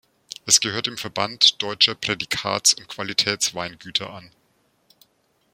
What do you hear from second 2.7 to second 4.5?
und Qualitätsweingüter an.